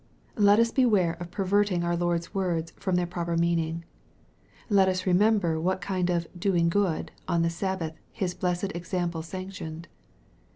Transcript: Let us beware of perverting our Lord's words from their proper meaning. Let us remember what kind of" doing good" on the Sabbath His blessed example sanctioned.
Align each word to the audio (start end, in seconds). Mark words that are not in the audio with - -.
Let 0.39 0.57
us 0.57 0.71
beware 0.71 1.13
of 1.19 1.29
perverting 1.29 1.83
our 1.83 1.95
Lord's 1.95 2.33
words 2.33 2.73
from 2.77 2.95
their 2.95 3.05
proper 3.05 3.37
meaning. 3.37 3.85
Let 4.67 4.89
us 4.89 5.05
remember 5.05 5.61
what 5.61 5.79
kind 5.79 6.09
of" 6.09 6.25
doing 6.39 6.69
good" 6.69 7.11
on 7.27 7.43
the 7.43 7.51
Sabbath 7.51 7.93
His 8.11 8.33
blessed 8.33 8.71
example 8.73 9.21
sanctioned. 9.21 9.87